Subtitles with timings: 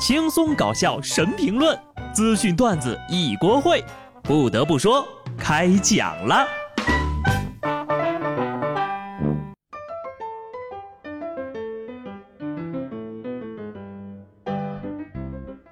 [0.00, 1.78] 轻松搞笑神评论，
[2.10, 3.84] 资讯段子一锅烩。
[4.22, 6.48] 不得不说，开讲了。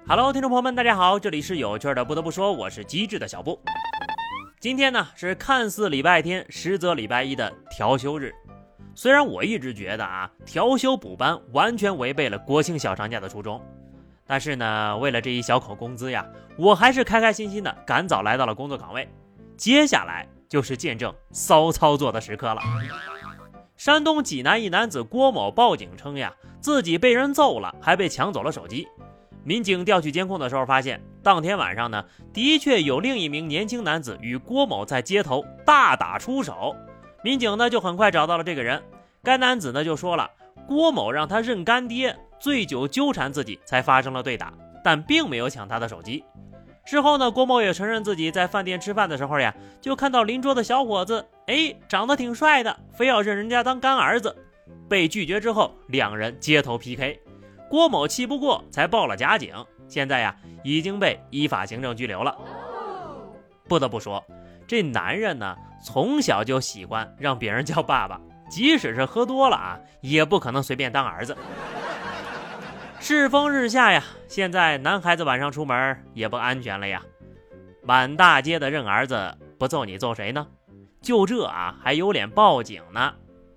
[0.07, 2.05] Hello，听众朋友们，大家好，这里是有趣的。
[2.05, 3.59] 不得不说，我是机智的小布。
[4.59, 8.31] 今天呢是看似礼拜天，实则礼拜一的调休日。
[8.93, 13.59] 虽然我一直觉得啊，调休补班完全违背了国庆小长假的初衷，
[14.29, 16.23] 但是呢，为了这一小口工资呀，
[16.55, 19.09] 我还是开开心心的赶早来到了工作岗位。
[19.57, 22.61] 接下来就是见证骚操作的时刻了。
[23.75, 28.87] 山东济南一男子郭某报警称呀，自己被人揍了，还被抢走了手机。
[29.43, 36.75] 民警调取监控的时候发现，当天晚上呢，的确有另一名年轻男子与郭某在街头大打出手。
[37.23, 38.83] 民警呢就很快找到了这个人，
[39.23, 40.29] 该男子呢就说了，
[40.67, 44.53] 郭某让他认干爹，醉酒纠缠自己，才发生了对打，
[44.83, 46.23] 但并没有抢他的手机。
[46.85, 54.35] 事后呢，郭某也承认自己在饭店吃饭的时候呀，就看到邻桌的小伙子，哎，长得挺帅的，非要认人家当干儿子，
[54.87, 57.19] 被拒绝之后，两人街头 PK，
[57.69, 59.53] 郭某气不过才报了假警，
[59.87, 62.35] 现在呀已经被依法行政拘留了。
[63.67, 64.23] 不得不说。
[64.67, 68.19] 这男人呢，从小就喜欢让别人叫爸爸，
[68.49, 71.37] 即使是喝多了啊，也不可能随便当儿子。
[72.99, 77.01] 世风日下呀，现在男孩子晚上出门也不安全了呀。
[77.81, 80.45] 满大街的认儿子，不揍你揍谁呢？
[81.01, 83.13] 就这啊，还有脸报警呢？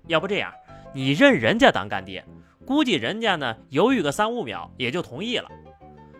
[0.07, 0.51] 要不这样，
[0.93, 2.25] 你认人家当干爹，
[2.65, 5.49] 估计人家呢犹豫个三五秒也就同意了。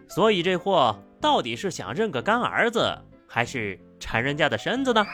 [0.07, 3.79] 所以这货到底是想认个干儿子，还是？
[3.99, 5.05] 缠人家的身子呢？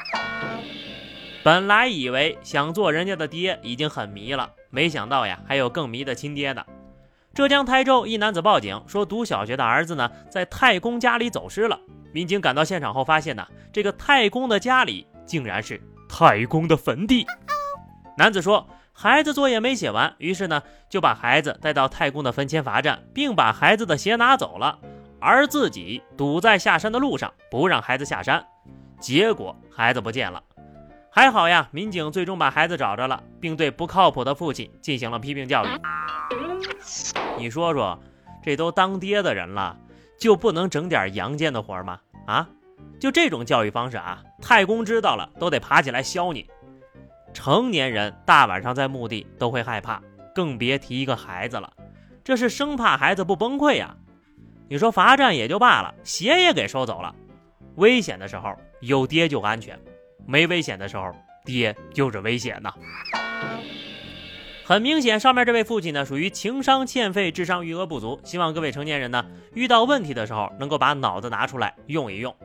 [1.43, 6.65] 本来以为想做人家的爹已经很迷了，没想到呀，还有更迷的亲爹的。
[7.33, 11.79] 浙江台州一男子报警说，读小学的儿子呢，在太公家里走失了。
[12.11, 17.25] 民警赶到现场后，发现呢，这个太公的家里竟然是太公的坟地。
[18.17, 24.77] 男子说，孩子作业没写完，于是呢，就把孩子带到太公的坟前罚站，并把孩子的鞋拿走了，
[25.21, 28.43] 而自己堵在下山的路上，不让孩子下山。
[28.99, 30.43] 结果孩子不见了，
[31.09, 35.69] 还好呀，民警最终把孩子找着了，并对不靠谱的父亲进行了批评教育。
[37.37, 37.99] 你说说，
[38.43, 39.77] 这都当爹的人了，
[40.19, 41.99] 就不能整点阳间的活吗？
[42.25, 42.49] 啊，
[42.99, 46.47] 就这种教育方式啊，太公知道了都得爬起来削你。
[47.33, 50.01] 成年人大晚上在墓地都会害怕，
[50.33, 51.71] 更别提一个孩子了，
[52.23, 53.95] 这是生怕孩子不崩溃呀。
[54.67, 57.15] 你说罚站也就罢了，鞋也给收走了。
[57.75, 59.79] 危险的时候有爹就安全，
[60.25, 61.11] 没危险的时候
[61.45, 62.73] 爹就是危险呐。
[64.69, 68.19] 很明显，上面这位父亲呢属于情商欠费、智商余额不足。
[68.23, 69.25] 希望各位成年人呢
[69.55, 72.35] 遇到问题的时候能够把脑子拿出来用一用。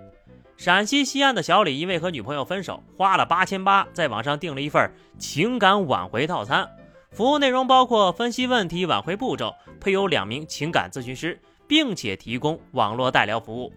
[0.57, 6.67] 陕西西安的小李因为和女朋友分手，花了八千八在网上订了一份情感挽回套餐，
[7.11, 13.71] 服务内容包括分析问题、挽回步骤，配有两名情感咨询师，并且提供网络代聊服务。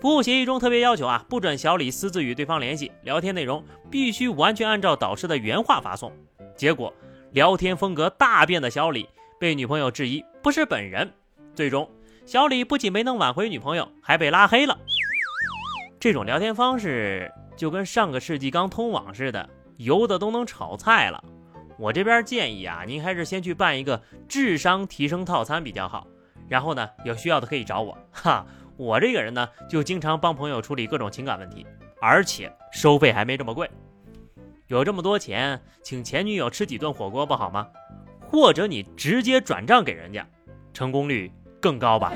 [0.00, 6.10] 服务协议中特别要求啊，不准小李私自与对方联系，聊天内容必须完全按照导师的原话发送。
[6.56, 6.92] 结果，
[7.32, 9.08] 聊天风格大变的小李
[9.40, 11.10] 被女朋友质疑不是本人，
[11.54, 11.90] 最终
[12.26, 14.78] 小李不仅没能挽回女朋友，还被拉黑了。
[15.98, 19.48] 这种聊天方式就跟上个世纪刚通网似的，
[19.78, 21.24] 油的都能炒菜了。
[21.78, 26.06] 我这边建议啊，您还是先去办一个智商提升套餐比较好。
[26.48, 28.46] 然后呢，有需要的可以找我哈。
[28.76, 31.66] 我这个人呢，就经常帮朋友处理各种情感问题，
[31.98, 33.70] 而且收费还没这么贵。
[34.72, 37.68] 有这么多钱，请前女友吃几顿火锅不好吗？
[38.30, 40.26] 或者你直接转账给人家，
[40.72, 42.10] 成功率更高吧？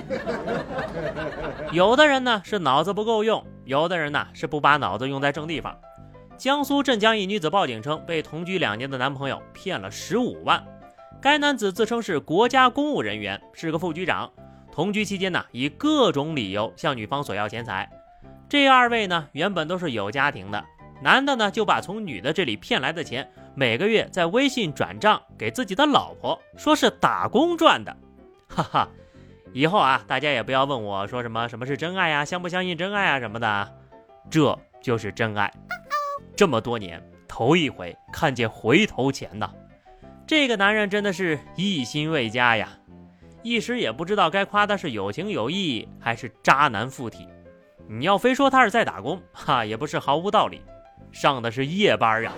[1.71, 5.78] 有的人呢是脑子不够用，有的人呢是不把脑子用在正地方。
[6.39, 10.65] 江苏镇江一女子报警称，被同居两年的男朋友骗了十五万。
[11.21, 14.33] 该男子自称是国家公务人员，是个副局长。
[14.73, 17.87] 同居期间呢，以各种理由向女方索要钱财。
[18.49, 20.64] 这二位呢，原本都是有家庭的，
[21.02, 27.96] 男的呢就把从女的这里骗来的钱，每个月在微信转账给自己的老婆，说是打工赚的。
[28.48, 28.88] 哈哈，
[29.52, 33.72] 以后啊，大家也不要问我说什么什么是真爱呀，相不相信真爱啊什么的，
[34.31, 35.52] 这就是真爱。
[36.34, 39.50] 这么多年头一回看见回头钱呐，
[40.26, 42.69] 这个男人真的是一心为家呀。
[43.43, 47.28] 一时也不知道该夸他是有情有义还是渣男附体。
[47.88, 50.60] 你要非说他是在打工，哈，也不是毫无道理。
[51.12, 52.32] 上的是夜班呀。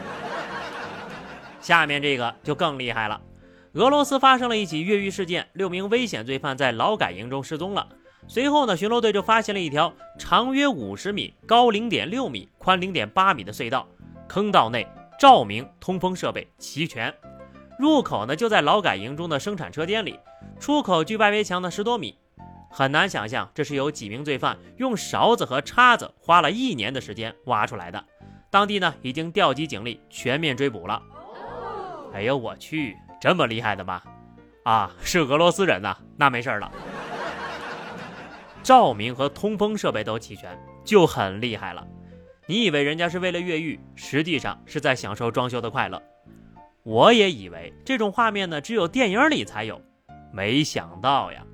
[1.61, 3.21] 下面这个就更厉害了。
[3.75, 7.87] 俄罗斯发生了一起越狱事件，六名危险罪犯在劳改营中失踪了。
[8.27, 13.87] 随后呢，巡逻队就发现了一条长约五十米、高零点六米、宽零点八米的隧道，
[14.27, 14.87] 坑道内
[15.19, 17.15] 照明、通风设备齐全，
[17.79, 20.19] 入口呢就在劳改营中的生产车间里，
[20.59, 22.17] 出口距外围墙的十多米。
[22.71, 28.05] 很难想象，这是有几名罪犯用勺子和叉子花了一年的时间挖出来的。
[28.51, 31.03] 当地呢已经调集警力全面追捕了。
[32.13, 34.03] 哎呦我去，这么厉害的吗？
[34.65, 36.71] 啊，是俄罗斯人呐，那没事了。
[38.63, 41.87] 照明和通风设备都齐全，就很厉害了。
[42.47, 46.03] 你以为人家是为了越狱，实际上是在享受装修的快乐。
[46.83, 49.81] 我也以为这种画面呢只有电影里才有，
[50.33, 51.45] 没想到呀。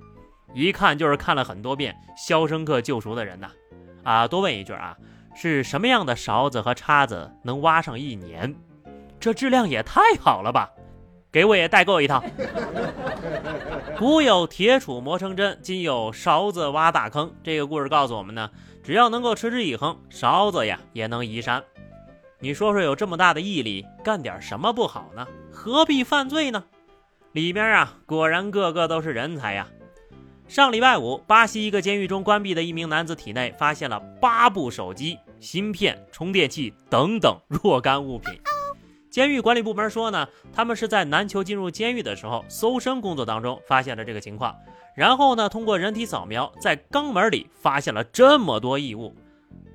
[0.55, 3.51] 一看就是看了很多遍《肖申克救赎》的人呐，
[4.05, 4.97] 啊，多问一句啊，
[5.35, 8.55] 是什么样的勺子和叉子能挖上一年？
[9.19, 10.71] 这质量也太好了吧！
[11.33, 12.23] 给我也代购一套。
[13.99, 17.33] 古有铁杵磨成针，今有勺子挖大坑。
[17.43, 18.51] 这个故事告诉我们呢，
[18.83, 21.63] 只要能够持之以恒，勺子呀也能移山。
[22.39, 25.27] 你说说，有这么大的毅力，干点什么不好呢？
[25.51, 26.65] 何必犯罪呢？
[27.33, 29.67] 里面啊，果然个个都是人才呀。
[30.47, 38.33] 上礼拜五，巴西一个监狱中关闭的一名男子体内发现了八部手机、芯片、充电器等等若干物品。
[39.11, 44.57] 监狱管理部门说呢，他们是在男囚进入监狱的时候搜身工作当中发现了这个情况，
[44.97, 49.15] 然后呢，通过人体扫描，在肛门里发现了这么多异物。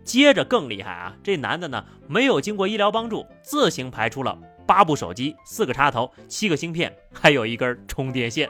[0.04, 8.50] 接着更厉害啊，这男的呢没有经过医疗帮助，自行排出了八部手机、四个插头、七个芯片，还有一根充电线。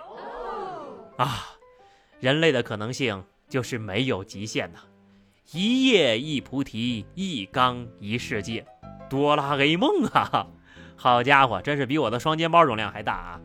[1.18, 1.50] 啊！
[2.20, 4.80] 人类的可能性就是没有极限的！
[5.52, 8.64] 一叶一菩提，一缸一世界，
[9.10, 10.46] 哆啦 A 梦啊！
[10.96, 13.42] 好家伙，真是比我的双肩包容量还大啊！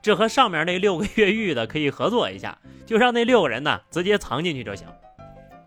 [0.00, 2.56] 这和上面那六个越狱的可以合作一下，
[2.86, 4.86] 就让那六个人呢直接藏进去就行。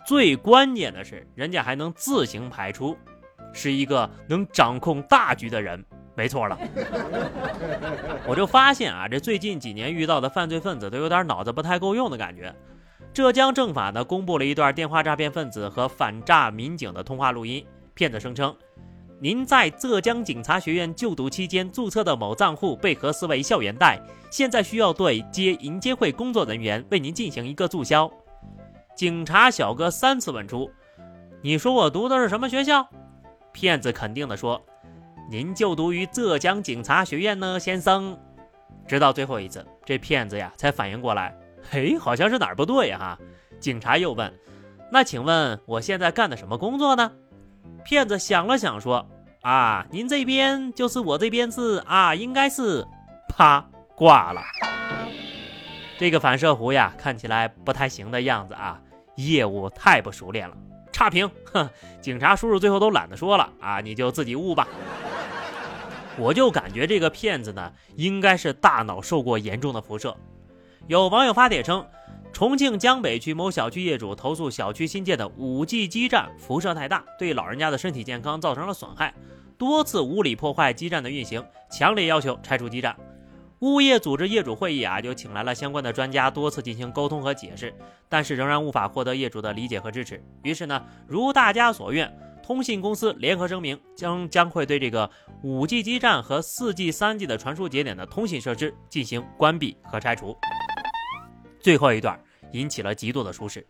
[0.06, 2.96] 最关键的是，人家还能自行排出，
[3.52, 5.84] 是一个能掌控大局的人，
[6.16, 6.58] 没错了。
[8.26, 12.56] 我就发现啊，这最近几年遇到的犯罪分子都有点脑子不太够用的感觉。
[13.13, 18.56] 浙江政法呢公布了一段电话诈骗分子和反诈民警的通话录音，骗子声称
[19.19, 24.00] ：“您在浙江警察学院就读期间注册的某账户被核实为校园贷，
[24.31, 28.10] 现在需要对接银监会工作人员为您进行一个注销。”
[28.96, 30.72] 警察小哥三次问出
[31.44, 32.88] ：“你说我读的是什么学校？”
[33.52, 34.62] 骗子肯定地说。
[35.30, 38.18] 您就读于浙江警察学院呢，先生。
[38.86, 41.34] 直到最后一次，这骗子呀才反应过来，
[41.69, 43.18] 嘿，好像是哪儿不对哈。
[43.60, 44.34] 警察又问
[44.92, 47.12] ：“那请问我现在干的什么工作呢？”
[47.86, 49.08] 骗子想了想说
[49.44, 52.86] ：“啊，您这边就是我这边是啊，应该是。”
[53.30, 53.66] 啪，
[53.96, 54.42] 挂了。
[55.98, 58.81] 这个反射弧呀，看起来不太行的样子啊，
[59.16, 60.57] 业务太不熟练了，
[60.92, 61.30] 差评。
[61.54, 61.69] 哼，
[62.02, 64.68] 警察叔叔最后都懒得说了啊，你就自己悟吧。
[66.18, 70.16] 我就感觉这个骗子呢，应该是大脑受过严重的辐射。
[70.92, 71.88] 有网友发帖称，
[72.34, 79.14] 重庆江北区某小区业主投诉小区新建的 5G 基站辐射太大，对老人家的身体健康造成了损害，
[79.58, 81.42] 多次无理破坏基站的运行，
[81.72, 82.94] 强烈要求拆除基站。
[83.60, 87.74] 物业组织业主会议啊，就请来了相关的专家，多次进行沟通和解释，
[88.10, 90.21] 但是仍然无法获得业主的理解和支持。
[90.44, 92.14] 于是呢，如大家所愿。
[92.44, 95.10] 通信公司联合声明，将将会对这个
[95.44, 100.36] 五 G 基站和四 G、三 G 的传输节点的通信设施进行关闭和拆除。
[101.61, 102.19] 最后一段
[102.53, 103.65] 引起了极度的舒适，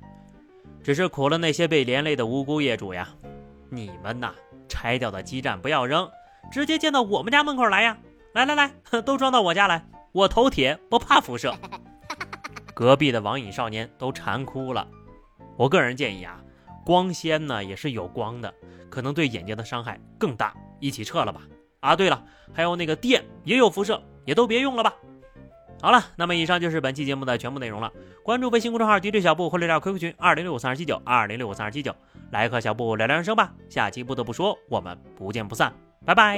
[0.83, 3.09] 只是苦了那些被连累的无辜业主呀！
[3.69, 4.33] 你们呐，
[4.67, 6.09] 拆掉的基站不要扔，
[6.51, 7.97] 直接建到我们家门口来呀！
[8.33, 8.71] 来来来，
[9.03, 11.53] 都装到我家来，我头铁不怕辐射。
[12.73, 14.87] 隔壁的网瘾少年都馋哭了。
[15.57, 16.41] 我个人建议啊。
[16.83, 18.51] 光纤呢也是有光的，
[18.89, 21.41] 可能对眼睛的伤害更大，一起撤了吧。
[21.79, 24.95] 啊，对了，还有那个电也有辐射，也都别用了吧。
[25.81, 27.91] 好了，那么以上就是本期节目的全部内容了。
[28.23, 31.93] 关注微信公众号 DJ 小布或者聊 QQ 群二零六五三二七九二零六五三二七九，
[32.29, 33.51] 来和小布聊聊人生吧。
[33.67, 35.73] 下期不得不说，我们不见不散，
[36.05, 36.37] 拜拜。